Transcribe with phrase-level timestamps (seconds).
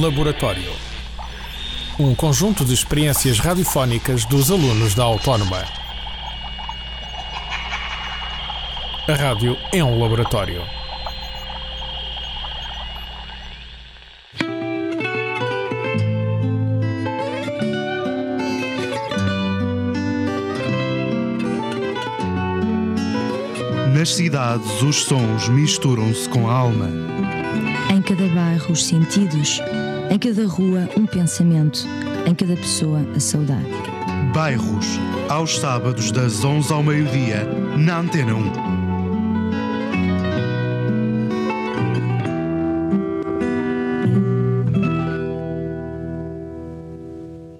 [0.00, 0.72] Laboratório.
[1.98, 5.62] Um conjunto de experiências radiofónicas dos alunos da Autónoma.
[9.06, 10.62] A rádio é um laboratório.
[23.96, 27.43] Nas cidades, os sons misturam-se com a alma.
[27.90, 29.60] Em cada bairro, os sentidos.
[30.10, 31.86] Em cada rua, um pensamento.
[32.26, 33.68] Em cada pessoa, a saudade.
[34.32, 34.86] Bairros,
[35.28, 37.44] aos sábados das 11 ao meio-dia,
[37.76, 38.52] na Antena 1.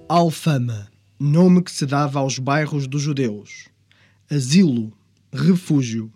[0.09, 3.69] Alfama, nome que se dava aos bairros dos judeus.
[4.31, 4.93] Asilo,
[5.33, 6.11] refúgio,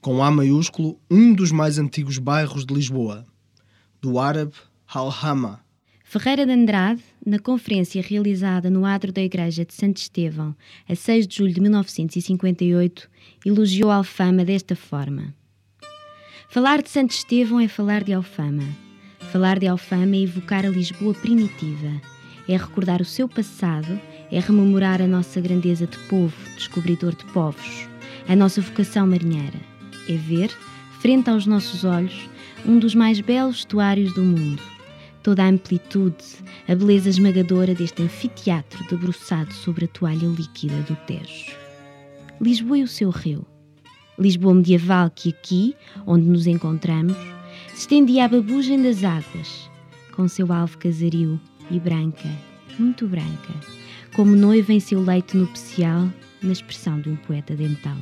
[0.00, 3.26] com A maiúsculo, um dos mais antigos bairros de Lisboa.
[4.00, 4.52] Do árabe
[4.86, 5.60] Alhama.
[6.04, 10.54] Ferreira de Andrade, na conferência realizada no adro da Igreja de Santo Estevão,
[10.88, 13.10] a 6 de julho de 1958,
[13.44, 15.34] elogiou Alfama desta forma:
[16.48, 18.62] Falar de Santo Estevão é falar de Alfama.
[19.32, 22.00] Falar de Alfama é evocar a Lisboa primitiva,
[22.48, 27.88] é recordar o seu passado, é rememorar a nossa grandeza de povo, descobridor de povos,
[28.28, 29.58] a nossa vocação marinheira,
[30.08, 30.56] é ver,
[31.00, 32.28] frente aos nossos olhos,
[32.66, 34.62] um dos mais belos estuários do mundo
[35.28, 36.24] toda a amplitude,
[36.66, 41.54] a beleza esmagadora deste anfiteatro debruçado sobre a toalha líquida do Tejo.
[42.40, 43.44] Lisboa e o seu rio.
[44.18, 47.16] Lisboa medieval que aqui, onde nos encontramos,
[47.74, 49.70] se estendia à babugem das águas,
[50.12, 51.38] com seu alvo casario
[51.70, 52.28] e branca,
[52.78, 53.54] muito branca,
[54.14, 56.08] como noiva em seu leito nupcial,
[56.42, 57.98] na expressão de um poeta dental.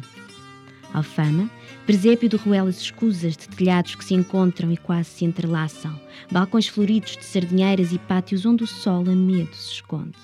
[0.95, 1.51] Alfama,
[1.87, 5.99] presépio de ruelas escusas de telhados que se encontram e quase se entrelaçam,
[6.33, 10.19] balcões floridos de sardinheiras e pátios onde o sol a medo se esconde,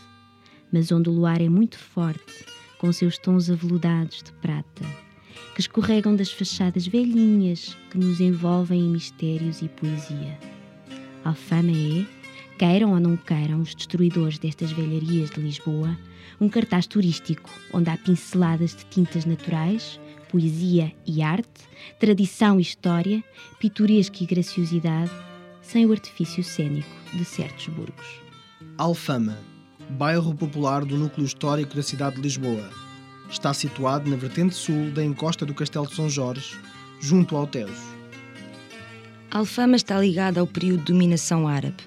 [0.72, 2.44] mas onde o luar é muito forte,
[2.78, 4.84] com seus tons aveludados de prata,
[5.54, 10.36] que escorregam das fachadas velhinhas que nos envolvem em mistérios e poesia.
[11.24, 12.04] Alfama é,
[12.58, 15.96] queiram ou não queiram os destruidores destas velharias de Lisboa,
[16.40, 20.00] um cartaz turístico onde há pinceladas de tintas naturais,
[20.32, 21.68] poesia e arte,
[22.00, 23.22] tradição e história,
[23.60, 25.10] pitoresco e graciosidade,
[25.60, 28.06] sem o artifício cênico de certos burgos.
[28.78, 29.38] Alfama,
[29.90, 32.70] bairro popular do núcleo histórico da cidade de Lisboa.
[33.30, 36.58] Está situado na vertente sul da encosta do Castelo de São Jorge,
[36.98, 37.92] junto ao Tejo.
[39.30, 41.84] Alfama está ligada ao período de dominação árabe.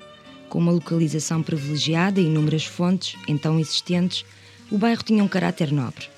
[0.49, 4.23] Com uma localização privilegiada e inúmeras fontes, então existentes,
[4.71, 6.14] o bairro tinha um caráter nobre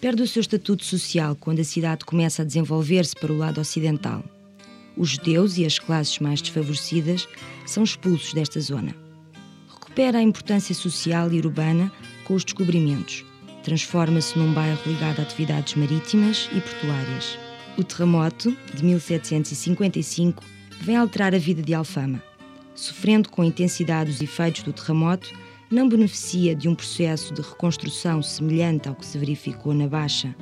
[0.00, 4.24] perde o seu estatuto social quando a cidade começa a desenvolver-se para o lado ocidental.
[4.96, 7.28] Os judeus e as classes mais desfavorecidas
[7.66, 8.94] são expulsos desta zona.
[9.68, 11.92] Recupera a importância social e urbana
[12.24, 13.24] com os descobrimentos.
[13.62, 17.38] Transforma-se num bairro ligado a atividades marítimas e portuárias.
[17.76, 20.42] O terremoto, de 1755,
[20.80, 22.22] vem alterar a vida de Alfama.
[22.74, 25.30] Sofrendo com intensidade os efeitos do terremoto,
[25.70, 30.34] não beneficia de um processo de reconstrução semelhante ao que se verificou na Baixa.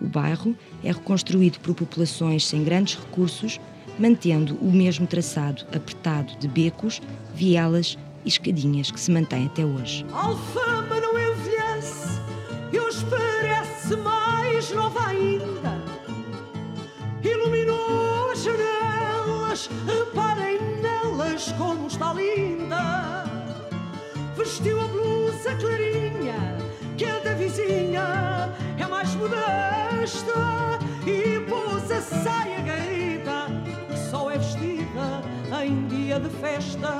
[0.00, 3.60] O bairro é reconstruído por populações sem grandes recursos,
[3.98, 7.00] mantendo o mesmo traçado apertado de becos,
[7.34, 10.04] vielas e escadinhas que se mantém até hoje.
[10.12, 12.20] Alfama não envelhece
[12.72, 15.80] e hoje parece mais nova ainda.
[17.22, 23.25] Iluminou as janelas, reparem nelas como está linda
[24.36, 26.56] vestiu a blusa clarinha,
[26.96, 33.46] que é da vizinha, é mais modesta, e pôs a saia garrida,
[33.88, 35.22] que só é vestida
[35.64, 36.92] em dia de festa.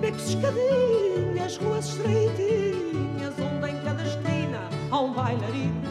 [0.00, 5.82] Becos escadinhas, ruas estreitinhas, onde em cada esquina há um bailarino.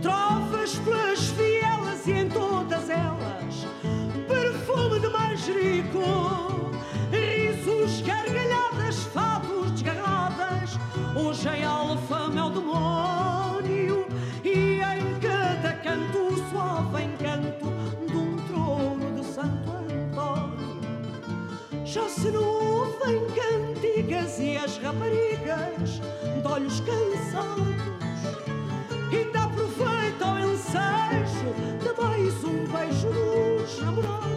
[0.00, 1.19] Trofas pelas
[11.22, 14.06] Hoje em Alfama é o demónio
[14.42, 17.66] e em cada canto suave encanto
[18.06, 20.80] de um trono de Santo Antônio.
[21.84, 26.00] Já se não ouvem cantigas e as raparigas
[26.40, 27.90] de olhos cansados
[29.12, 34.30] ainda aproveitam o ensejo de mais um beijo dos namorados.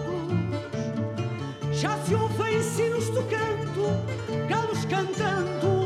[1.71, 5.82] Já se ouvem sinos tocando, galos cantando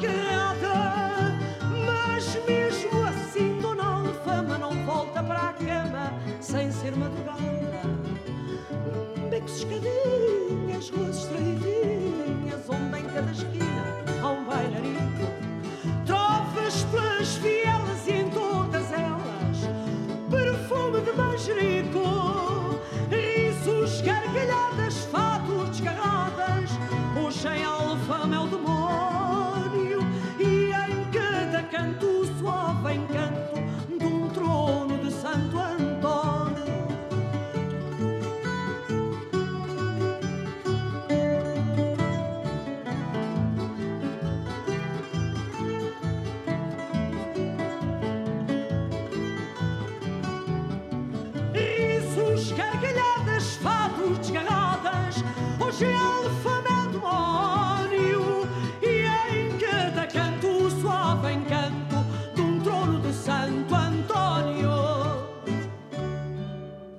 [0.00, 0.47] sem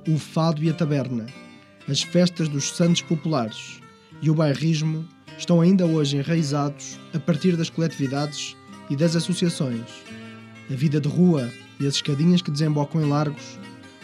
[0.10, 1.28] o fado e a taberna,
[1.88, 3.80] as festas dos santos populares
[4.24, 5.08] e o bairrismo
[5.38, 8.58] estão ainda hoje enraizados a partir das coletividades
[8.90, 9.86] e das associações.
[10.68, 11.48] A vida de rua
[11.80, 13.60] e as escadinhas que desembocam em largos,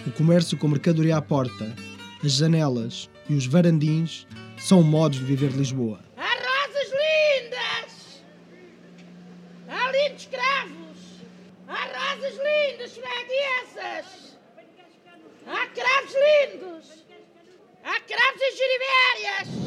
[0.06, 1.76] o comércio com mercadoria à porta,
[2.24, 4.28] as janelas e os varandins
[4.60, 6.00] são modos de viver Lisboa.
[6.18, 8.24] Há rosas lindas!
[9.68, 11.24] Há lindos cravos!
[11.68, 14.26] Há rosas lindas, freguesas!
[15.48, 15.68] Há
[16.26, 17.06] lindos!
[17.84, 19.66] Há cravos em gerivérias!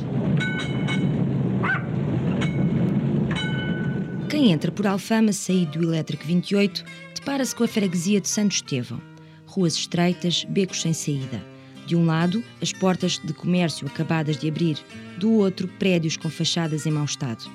[4.29, 6.85] Quem entra por Alfama, saído do Elétrico 28,
[7.15, 9.01] depara-se com a freguesia de Santo Estevão.
[9.47, 11.43] Ruas estreitas, becos sem saída.
[11.87, 14.77] De um lado, as portas de comércio acabadas de abrir,
[15.17, 17.51] do outro, prédios com fachadas em mau estado.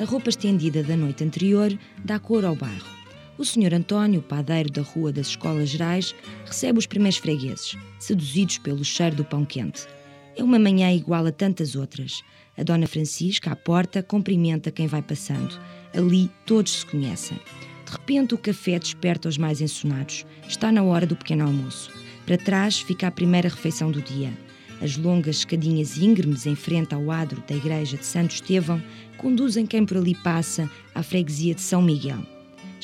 [0.00, 2.95] A roupa estendida da noite anterior dá cor ao bairro.
[3.38, 3.74] O Sr.
[3.74, 6.14] António, padeiro da Rua das Escolas Gerais,
[6.46, 9.86] recebe os primeiros fregueses, seduzidos pelo cheiro do pão quente.
[10.34, 12.22] É uma manhã igual a tantas outras.
[12.56, 15.60] A Dona Francisca, à porta, cumprimenta quem vai passando.
[15.94, 17.38] Ali todos se conhecem.
[17.84, 20.24] De repente, o café desperta os mais ensonados.
[20.48, 21.90] Está na hora do pequeno almoço.
[22.24, 24.32] Para trás fica a primeira refeição do dia.
[24.80, 28.82] As longas escadinhas íngremes em frente ao adro da igreja de Santo Estevão
[29.18, 32.35] conduzem quem por ali passa à freguesia de São Miguel.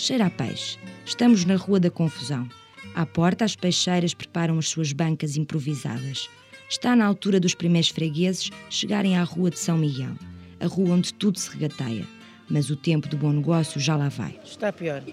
[0.02, 0.78] Cheira a peixe.
[1.06, 2.49] Estamos na Rua da Confusão.
[2.93, 6.28] À porta, as peixeiras preparam as suas bancas improvisadas.
[6.69, 10.14] Está na altura dos primeiros fregueses chegarem à Rua de São Miguel,
[10.58, 12.04] a rua onde tudo se regateia.
[12.50, 14.37] Mas o tempo de bom negócio já lá vai.
[14.44, 15.04] Está pior.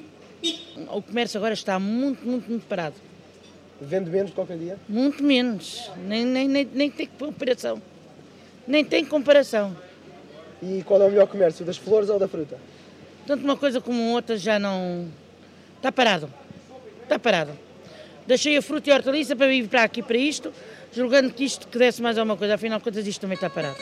[0.92, 2.96] O comércio agora está muito, muito, muito parado.
[3.80, 4.80] Vende menos qualquer dia?
[4.90, 5.88] Muito menos.
[6.08, 7.80] Nem, nem, nem, nem tem comparação.
[8.68, 9.78] Nem tem comparação.
[10.64, 12.58] E qual é o melhor comércio, das flores ou da fruta?
[13.30, 15.08] Tanto uma coisa como outra já não.
[15.76, 16.34] Está parado.
[17.04, 17.52] Está parado.
[18.26, 20.52] Deixei a fruta e a hortaliça para vir para aqui, para isto,
[20.92, 22.56] julgando que isto que desse mais alguma coisa.
[22.56, 23.78] Afinal contas, isto também está parado.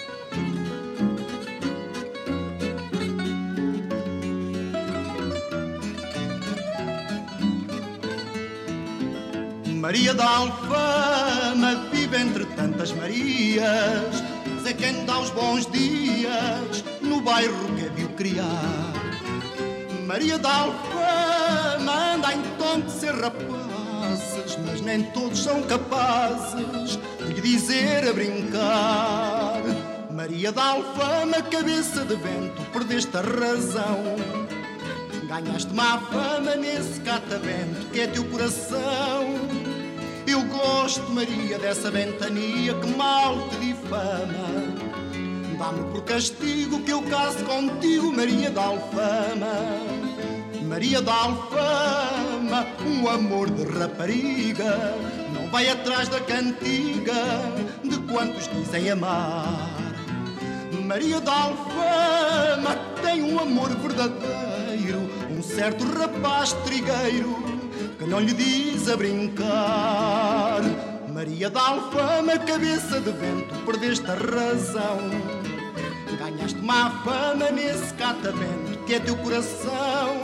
[9.66, 14.22] Maria da Alfama vive entre tantas Marias,
[14.68, 18.87] é quem dá os bons dias no bairro que viu criar.
[20.08, 27.34] Maria da Alfama anda em tom de ser rapazes, mas nem todos são capazes de
[27.34, 29.62] lhe dizer a brincar.
[30.10, 34.16] Maria da Alfama, cabeça de vento, perdeste a razão.
[35.28, 39.26] Ganhaste má fama nesse catavento que é teu coração.
[40.26, 45.07] Eu gosto, Maria, dessa ventania que mal te difama.
[45.58, 49.54] Dá-me por castigo que eu caso contigo, Maria da Alfama.
[50.68, 54.96] Maria da Alfama, um amor de rapariga,
[55.34, 57.14] não vai atrás da cantiga
[57.84, 59.76] de quantos dizem amar.
[60.86, 67.36] Maria da Alfama tem um amor verdadeiro, um certo rapaz trigueiro
[67.98, 70.62] que não lhe diz a brincar.
[71.12, 75.37] Maria da Alfama, cabeça de vento, perdeste a razão.
[76.28, 80.18] Ganhaste má fama nesse catavento que é teu coração.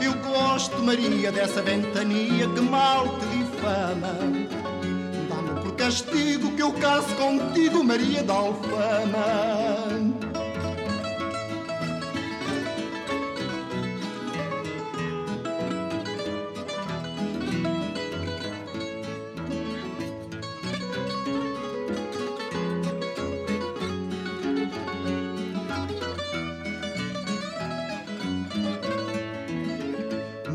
[0.00, 4.12] Eu gosto, Maria, dessa ventania que mal te difama.
[5.28, 9.93] Dá-me por castigo que eu caso contigo, Maria da Alfama.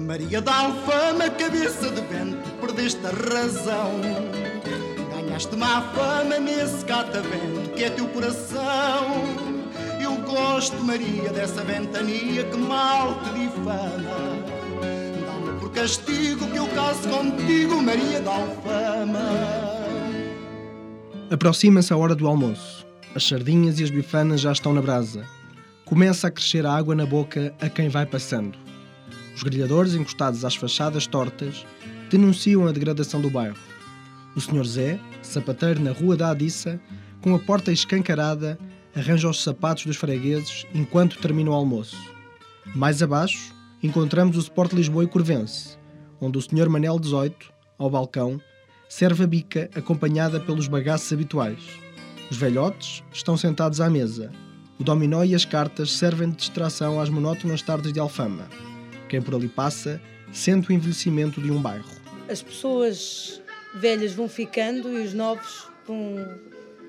[0.10, 3.92] Maria da Alfama, cabeça de vento, perdeste a razão.
[5.12, 9.06] Ganhaste má fama nesse catavento que é teu coração.
[10.02, 14.18] Eu gosto, Maria, dessa ventania que mal te difama.
[15.28, 19.30] Dá-me por castigo que eu caso contigo, Maria da Alfama.
[21.30, 22.84] Aproxima-se a hora do almoço.
[23.14, 25.24] As sardinhas e as bifanas já estão na brasa.
[25.86, 28.69] Começa a crescer a água na boca a quem vai passando.
[29.40, 31.66] Os grelhadores encostados às fachadas tortas
[32.10, 33.56] denunciam a degradação do bairro.
[34.36, 34.66] O Sr.
[34.66, 36.78] Zé, sapateiro na Rua da Adissa,
[37.22, 38.60] com a porta escancarada,
[38.94, 41.96] arranja os sapatos dos fregueses enquanto termina o almoço.
[42.76, 45.78] Mais abaixo, encontramos o Sport Lisboa e Corvense,
[46.20, 46.70] onde o Sr.
[46.70, 47.34] Manel 18,
[47.78, 48.42] ao balcão,
[48.90, 51.64] serve a bica acompanhada pelos bagaços habituais.
[52.30, 54.34] Os velhotes estão sentados à mesa.
[54.78, 58.46] O dominó e as cartas servem de distração às monótonas tardes de Alfama.
[59.10, 60.00] Quem por ali passa
[60.32, 61.90] sente o envelhecimento de um bairro.
[62.30, 63.42] As pessoas
[63.74, 66.16] velhas vão ficando e os novos vão,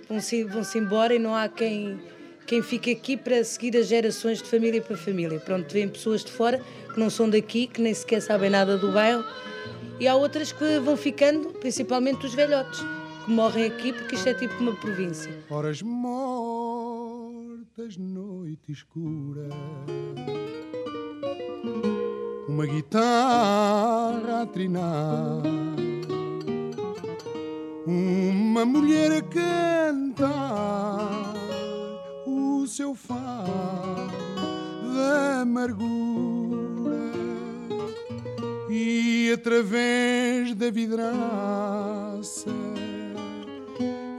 [0.09, 1.99] vão, se, vão -se embora e não há quem,
[2.47, 5.41] quem fique aqui para seguir as gerações de família para família.
[5.41, 6.61] Pronto, vêm pessoas de fora
[6.93, 9.25] que não são daqui, que nem sequer sabem nada do bairro
[9.99, 12.81] e há outras que vão ficando, principalmente os velhotes,
[13.25, 15.33] que morrem aqui porque isto é tipo uma província.
[15.49, 16.37] Horas mortas,
[17.99, 19.49] noite escura
[22.51, 25.43] uma guitarra a trinar,
[27.87, 31.33] uma mulher a cantar
[32.27, 34.11] o seu fado
[34.97, 36.97] da amargura
[38.69, 42.51] e através da vidraça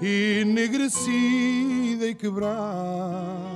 [0.01, 3.51] enegrecida e quebrada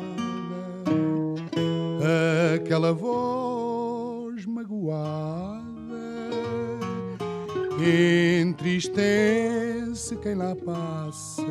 [2.55, 3.54] aquela voz
[4.85, 5.65] magoada
[8.41, 11.43] entristece quem lá passa.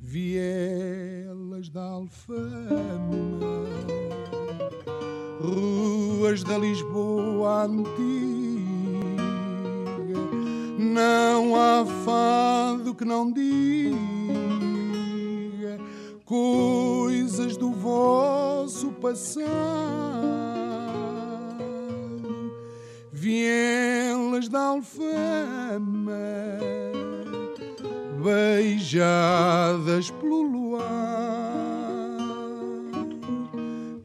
[0.00, 2.40] Vielas da alfama
[5.40, 7.90] ruas da Lisboa antiga
[10.78, 13.98] não há fado que não diga
[16.24, 20.59] coisas do vosso passado
[23.20, 26.10] vielas da alfama,
[28.24, 30.86] beijadas pelo luar.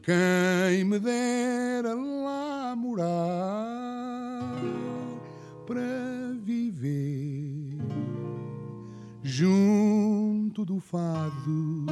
[0.02, 4.54] Quem me dera lá morar
[5.66, 7.78] para viver
[9.22, 11.86] junto do fado.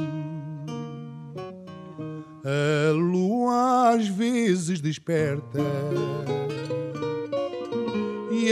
[2.43, 5.59] A lua às vezes desperta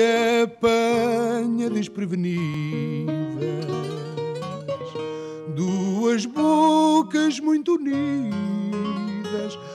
[0.02, 3.14] apanha desprevenidas
[5.56, 8.34] duas bocas muito unidas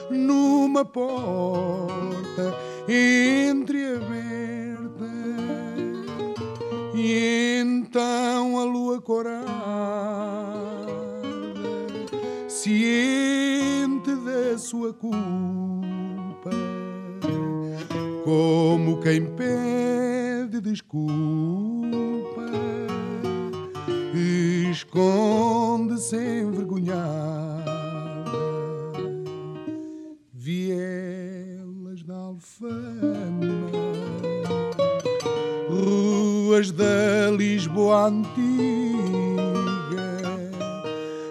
[0.09, 1.89] numa porta
[2.87, 4.19] entreaberta
[6.95, 9.49] e então a lua corada
[12.47, 16.49] ciente da sua culpa
[18.23, 19.68] como quem pede
[20.71, 22.45] desculpa,
[24.69, 27.79] esconde-se envergonhada.
[30.31, 33.71] Vielas da alfama,
[35.69, 38.29] ruas da Lisboa antiga,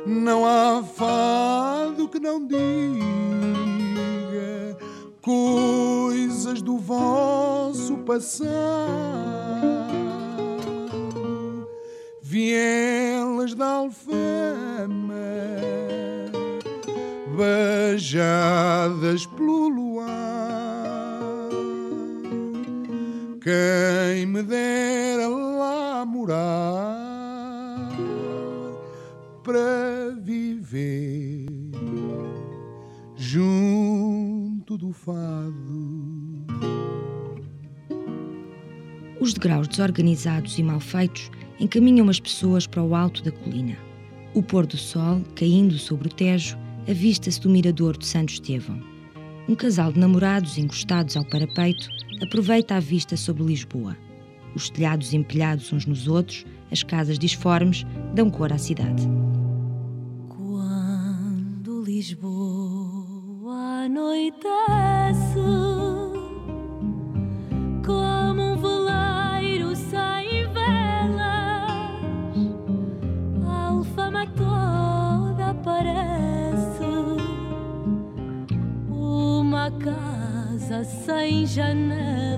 [0.05, 2.59] não há fado que não diga
[5.23, 7.28] coisas do vosso
[8.09, 8.49] passado,
[12.23, 12.88] vielas
[39.79, 41.31] desorganizados e mal feitos
[41.61, 43.77] encaminham as pessoas para o alto da colina.
[44.35, 46.59] O pôr do sol, caindo sobre o Tejo,
[46.89, 48.83] avista-se do mirador de Santo Estevão.
[49.49, 51.89] Um casal de namorados encostados ao parapeito
[52.23, 53.97] aproveita a vista sobre Lisboa.
[54.55, 59.09] Os telhados empilhados uns nos outros, as casas disformes, dão cor à cidade.
[60.29, 63.55] Quando Lisboa
[63.85, 65.39] anoitece
[80.85, 82.38] sem janelas,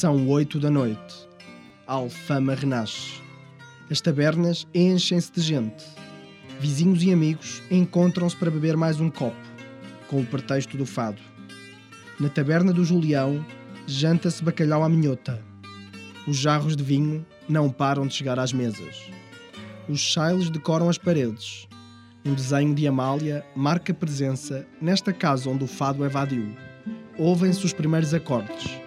[0.00, 1.28] São oito da noite.
[1.86, 3.20] A Alfama renasce.
[3.90, 5.84] As tabernas enchem-se de gente.
[6.58, 9.36] Vizinhos e amigos encontram-se para beber mais um copo,
[10.08, 11.20] com o pretexto do fado.
[12.18, 13.44] Na taberna do Julião,
[13.86, 15.38] janta-se bacalhau à minhota.
[16.26, 19.02] Os jarros de vinho não param de chegar às mesas.
[19.86, 21.68] Os chailes decoram as paredes.
[22.24, 26.56] Um desenho de Amália marca presença nesta casa onde o fado evadiu.
[27.18, 28.80] Ouvem-se os primeiros acordes.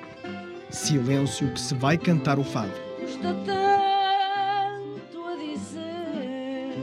[0.73, 2.73] Silêncio que se vai cantar o fado.
[2.99, 6.73] Custa tanto a dizer.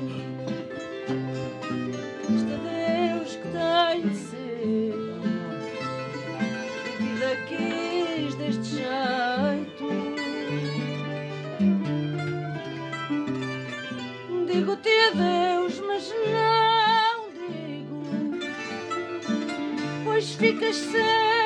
[2.24, 4.94] Custa Deus que tem de ser.
[6.38, 6.42] A
[7.02, 9.88] vida quis deste jeito.
[14.46, 18.04] Digo-te adeus, mas não digo.
[20.04, 21.39] Pois ficas sempre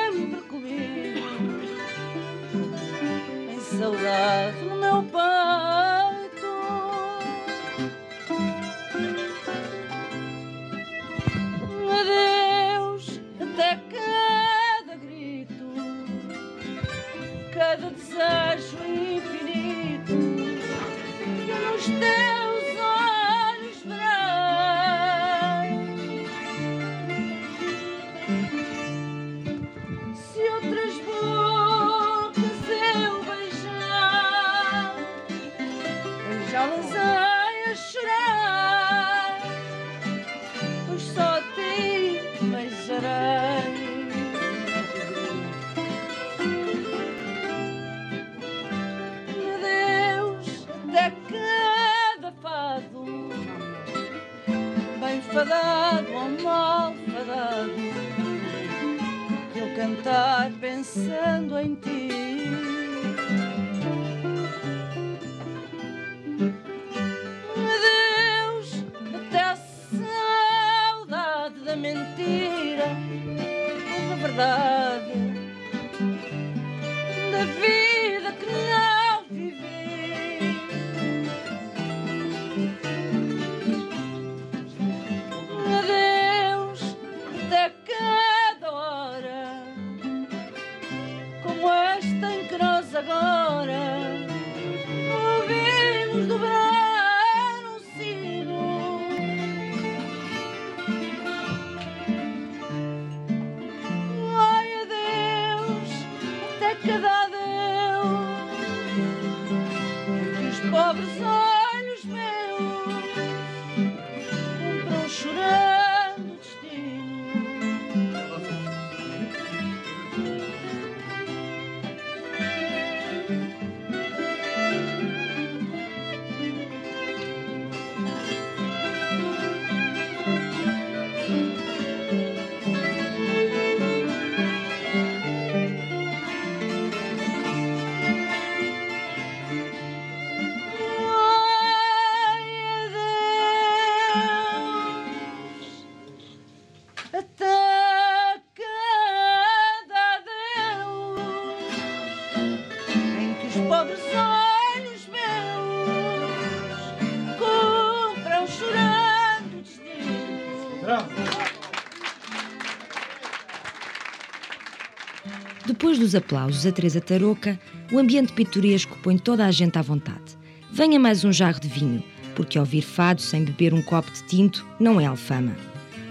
[165.65, 167.59] Depois dos aplausos a Teresa Tarouca,
[167.91, 170.37] o ambiente pitoresco põe toda a gente à vontade.
[170.71, 172.03] Venha mais um jarro de vinho,
[172.35, 175.55] porque ouvir fado sem beber um copo de tinto não é alfama.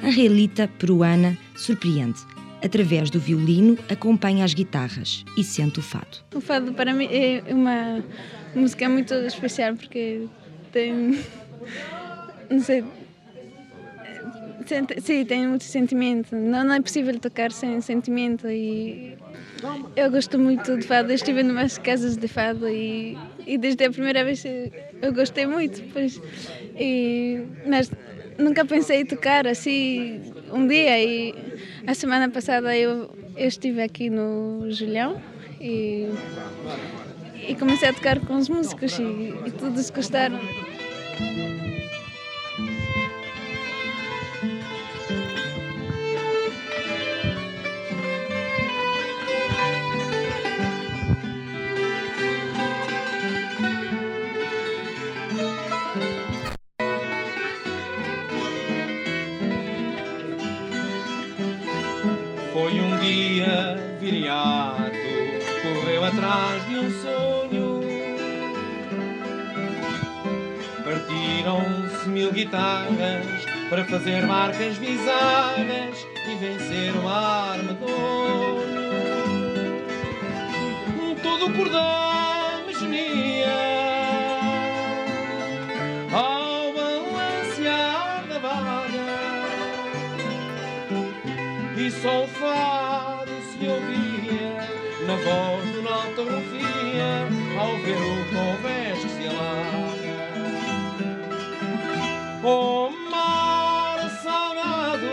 [0.03, 2.19] A Relita, peruana, surpreende.
[2.63, 6.19] Através do violino, acompanha as guitarras e sente o fado.
[6.35, 8.03] O fado para mim é uma
[8.55, 10.27] música muito especial porque
[10.73, 11.23] tem.
[12.51, 12.85] Não sei.
[14.67, 16.35] Sente, sim, tem muito sentimento.
[16.35, 19.17] Não, não é possível tocar sem sentimento e
[19.95, 21.11] eu gosto muito de fado.
[21.11, 24.43] Eu estive em umas casas de fado e, e desde a primeira vez
[25.03, 25.83] eu gostei muito.
[25.93, 26.21] Pois,
[26.79, 27.91] e, mas
[28.39, 31.35] nunca pensei em tocar assim um dia e
[31.87, 35.21] a semana passada eu, eu estive aqui no Julião
[35.61, 36.09] e,
[37.49, 39.03] e comecei a tocar com os músicos e,
[39.47, 40.41] e todos gostaram.
[72.45, 78.65] Guitarras para fazer marcas bizarras e vencer o ar medonho.
[81.23, 83.49] Todo o cordão me gemia
[86.13, 89.07] ao balancear da vaga
[91.79, 94.69] e só o fado se ouvia
[95.07, 97.27] na voz do Nalta Rufia
[97.59, 98.94] ao ver o convés
[102.45, 105.11] oh mar salado.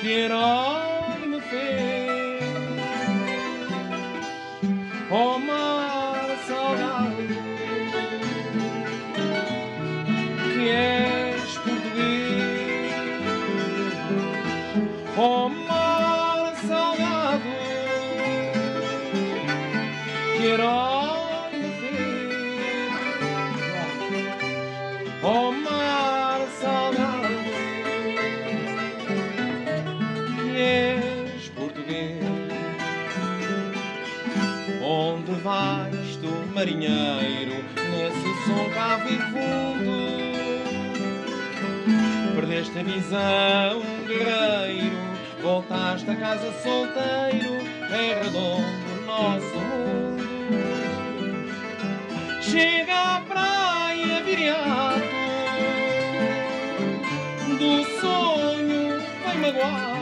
[0.00, 0.53] Quiero
[36.64, 39.92] marinheiro, nesse som cavo e fundo?
[42.34, 44.96] Perdeste a visão, guerreiro,
[45.42, 47.58] voltaste a casa solteiro,
[47.92, 50.24] é redondo o nosso mundo.
[52.40, 55.00] Chega à praia, viriato,
[57.58, 59.93] do sonho bem magoado.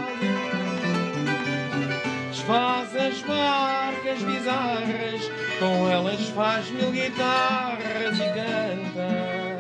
[2.43, 9.59] Desfaz as barcas bizarras, com elas faz mil guitarras e canta.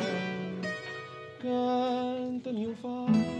[1.40, 3.31] Canta-me um fado.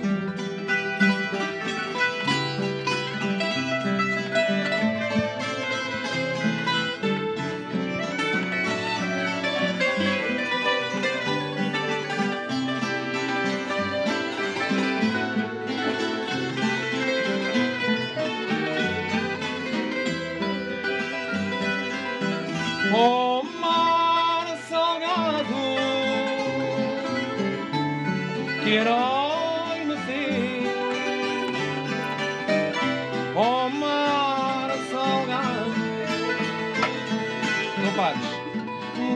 [37.93, 38.21] Não pares,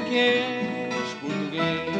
[0.08, 1.96] que és português.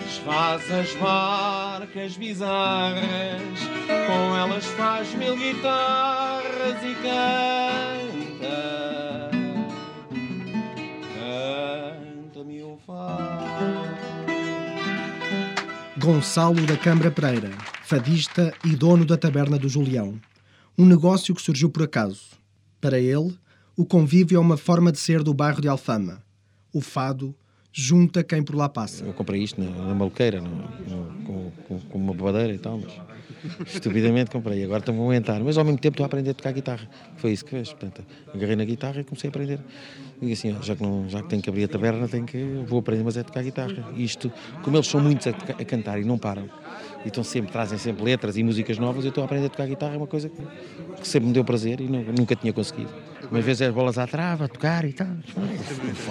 [0.00, 3.58] Desfaz as barcas bizarras,
[4.06, 8.56] com elas faz mil guitarras e canta.
[11.14, 13.85] Canta-me um fado.
[16.06, 17.50] Gonçalo da Câmara Pereira,
[17.82, 20.14] fadista e dono da Taberna do Julião.
[20.78, 22.26] Um negócio que surgiu por acaso.
[22.80, 23.36] Para ele,
[23.76, 26.22] o convívio é uma forma de ser do bairro de Alfama.
[26.72, 27.34] O fado
[27.78, 29.04] junta quem por lá passa.
[29.04, 30.10] Eu comprei isto na, na no, no,
[31.24, 34.64] com, com, com, uma babadeira e tal, mas estupidamente comprei.
[34.64, 36.88] Agora estou a aumentar, mas ao mesmo tempo estou a aprender a tocar guitarra.
[37.16, 37.68] Foi isso que fez.
[37.68, 39.60] Portanto, agarrei na guitarra e comecei a aprender.
[40.22, 42.78] E assim, já que, não, já que tenho que abrir a taberna, tenho que, vou
[42.78, 43.92] aprender, mas é tocar guitarra.
[43.94, 46.48] E isto, como eles são muitos a, a cantar e não param,
[47.06, 49.68] e estão sempre, trazem sempre letras e músicas novas, eu estou a aprender a tocar
[49.68, 50.42] guitarra, é uma coisa que,
[51.00, 52.90] que sempre me deu prazer e não, nunca tinha conseguido.
[53.30, 55.06] Umas vezes é as bolas à trava, a tocar e tal.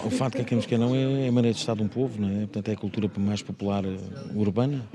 [0.05, 2.29] O, fato que queremos que não é a maneira de estar de um povo, não
[2.29, 2.39] é?
[2.41, 3.99] Portanto, é a cultura mais popular uh,
[4.36, 4.86] urbana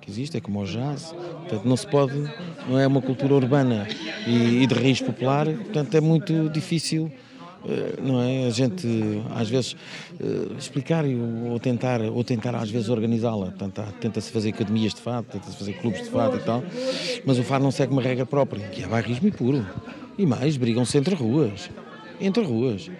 [0.00, 1.12] que existe, é como o jazz.
[1.12, 2.14] Portanto, não se pode,
[2.66, 3.86] não é uma cultura urbana
[4.26, 7.12] e, e de raiz popular, portanto, é muito difícil
[8.02, 8.46] não é?
[8.46, 8.86] A gente
[9.34, 9.76] às vezes
[10.58, 11.04] explicar
[11.50, 13.52] ou tentar, ou tentar às vezes organizá-la.
[14.00, 16.62] Tenta-se fazer academias de fado, tenta-se fazer clubes de fado e tal,
[17.24, 19.66] mas o fado não segue uma regra própria, que é bairrismo puro.
[20.18, 21.70] E mais, brigam-se entre ruas.
[22.20, 22.90] Entre ruas.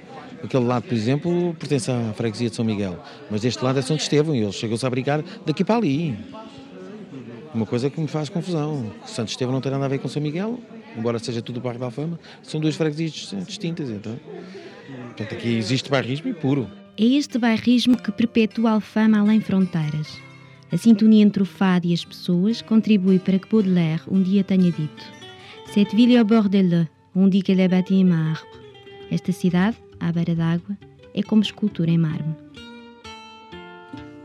[0.42, 2.98] Aquele lado, por exemplo, pertence à freguesia de São Miguel,
[3.30, 6.16] mas deste lado é São Estevão e eles chegam-se a brigar daqui para ali.
[7.54, 8.90] Uma coisa que me faz confusão.
[9.04, 10.58] Santo Estevão não tem nada a ver com São Miguel,
[10.96, 14.18] embora seja tudo o bairro da Alfama, são duas freguesias distintas, então.
[15.06, 16.70] Portanto, aqui existe bairrismo puro.
[16.96, 20.18] É este bairrismo que perpetua a Alfama além fronteiras.
[20.72, 24.70] A sintonia entre o fado e as pessoas contribui para que Baudelaire um dia tenha
[24.70, 25.20] dito
[25.72, 28.46] Cette ville au bord de l'eau, on dit qu'elle est bâtie en marbre.
[29.10, 30.76] Esta cidade, à beira d'água,
[31.14, 32.36] é como escultura em mármore.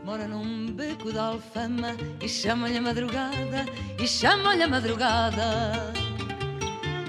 [0.04, 3.64] Mora num beco da Alfama e chama-lhe a madrugada,
[4.00, 6.05] e chama-lhe a madrugada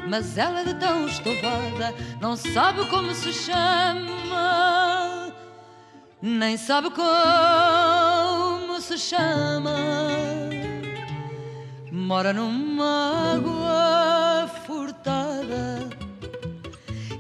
[0.10, 5.34] mas ela de tão estofada não sabe como se chama,
[6.22, 9.76] nem sabe como se chama.
[11.92, 15.90] Mora numa água furtada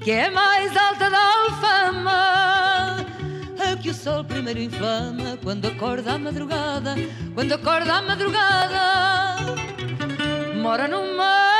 [0.03, 3.05] que é mais alta da alfama.
[3.59, 6.95] A que o sol primeiro inflama quando acorda à madrugada,
[7.35, 9.35] quando acorda à madrugada.
[10.55, 11.56] Mora numa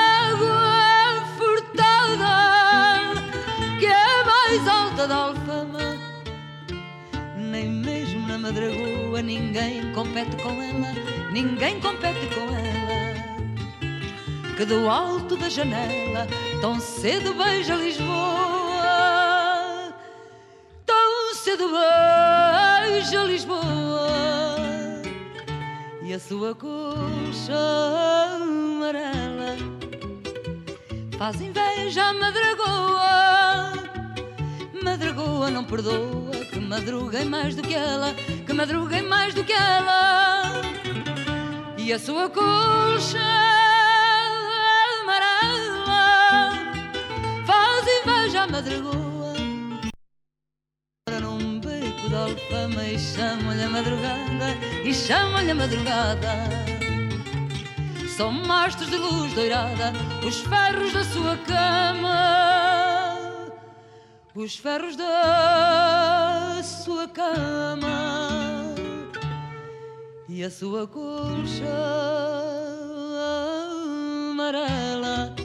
[4.98, 5.80] alta da alfama.
[7.38, 10.92] Nem mesmo na madragoa ninguém compete com ela,
[11.32, 13.14] ninguém compete com ela.
[14.56, 16.28] Que do alto da janela
[16.62, 18.10] tão cedo beija Lisboa,
[20.84, 24.08] tão cedo beija Lisboa.
[26.02, 27.54] E a sua colcha
[28.42, 29.58] amarela
[31.20, 33.47] faz inveja à madragoa
[35.58, 38.14] não perdoa, que madruguei mais do que ela,
[38.46, 40.62] que madruguei mais do que ela.
[41.78, 43.20] E a sua colcha
[45.02, 46.52] amarela
[47.46, 49.34] faz inveja à madragoa.
[51.10, 56.34] Ora num beco de alfama e chama-lhe a madrugada, e chama-lhe a madrugada.
[58.16, 59.94] São mastros de luz doirada,
[60.26, 62.47] os ferros da sua cama
[64.44, 68.76] os ferros da sua cama
[70.30, 71.66] e a sua colcha
[74.30, 75.36] amarela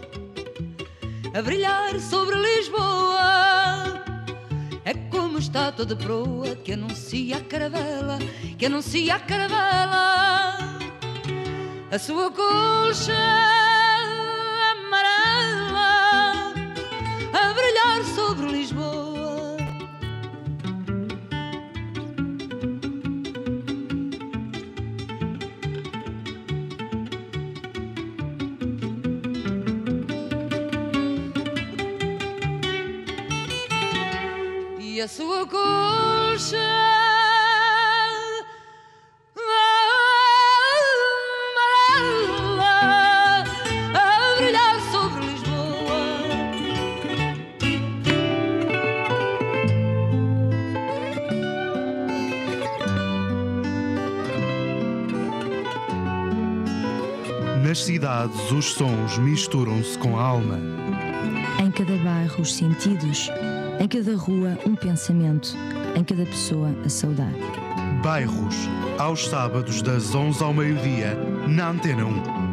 [1.35, 4.05] a brilhar sobre Lisboa.
[4.85, 8.18] É como estátua de proa que anuncia a caravela,
[8.59, 10.59] que anuncia a caravela.
[11.90, 13.16] A sua colcha
[14.72, 15.92] amarela
[17.33, 18.82] a brilhar sobre Lisboa.
[35.16, 36.57] Sua colcha.
[42.14, 43.44] amarela
[43.92, 46.01] a brilhar sobre Lisboa.
[57.62, 60.59] Nas cidades, os sons misturam-se com a alma.
[61.62, 63.31] Em cada bairro, os sentidos.
[63.80, 65.56] Em cada rua, um pensamento.
[65.96, 67.37] Em cada pessoa, a saudade.
[68.02, 68.54] Bairros,
[68.98, 71.16] aos sábados, das 11 ao meio-dia,
[71.48, 72.52] na Antena 1.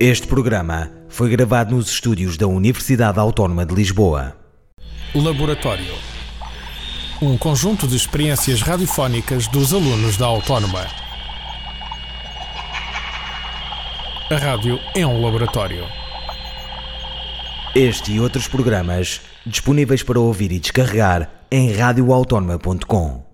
[0.00, 4.36] Este programa foi gravado nos estúdios da Universidade Autónoma de Lisboa.
[5.14, 5.94] Laboratório.
[7.22, 11.03] Um conjunto de experiências radiofónicas dos alunos da Autónoma.
[14.30, 15.84] A rádio é um laboratório.
[17.74, 23.33] Este e outros programas disponíveis para ouvir e descarregar em radioautónoma.com.